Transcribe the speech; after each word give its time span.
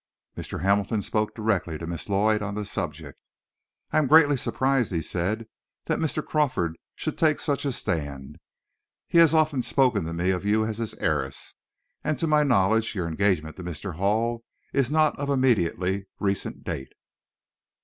Mr. 0.35 0.61
Hamilton 0.63 1.03
spoke 1.03 1.35
directly 1.35 1.77
to 1.77 1.85
Miss 1.85 2.09
Lloyd 2.09 2.41
on 2.41 2.55
the 2.55 2.65
subject. 2.65 3.19
"I 3.91 3.99
am 3.99 4.07
greatly 4.07 4.35
surprised," 4.35 4.91
he 4.91 5.03
said, 5.03 5.45
"that 5.85 5.99
Mr. 5.99 6.25
Crawford 6.25 6.79
should 6.95 7.19
take 7.19 7.39
such 7.39 7.65
a 7.65 7.71
stand. 7.71 8.39
He 9.07 9.19
has 9.19 9.35
often 9.35 9.61
spoken 9.61 10.05
to 10.05 10.13
me 10.13 10.31
of 10.31 10.43
you 10.43 10.65
as 10.65 10.79
his 10.79 10.95
heiress, 10.95 11.53
and 12.03 12.17
to 12.17 12.25
my 12.25 12.41
knowledge, 12.41 12.95
your 12.95 13.07
engagement 13.07 13.57
to 13.57 13.63
Mr. 13.63 13.93
Hall 13.97 14.43
is 14.73 14.89
not 14.89 15.19
of 15.19 15.29
immediately 15.29 16.07
recent 16.19 16.63
date." 16.63 16.93